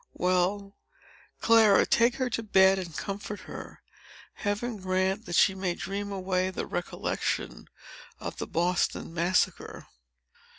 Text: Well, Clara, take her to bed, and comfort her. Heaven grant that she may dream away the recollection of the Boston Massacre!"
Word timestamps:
Well, 0.15 0.75
Clara, 1.41 1.85
take 1.85 2.15
her 2.15 2.27
to 2.31 2.41
bed, 2.41 2.79
and 2.79 2.97
comfort 2.97 3.41
her. 3.41 3.83
Heaven 4.33 4.77
grant 4.77 5.27
that 5.27 5.35
she 5.35 5.53
may 5.53 5.75
dream 5.75 6.11
away 6.11 6.49
the 6.49 6.65
recollection 6.65 7.67
of 8.19 8.37
the 8.39 8.47
Boston 8.47 9.13
Massacre!" 9.13 9.85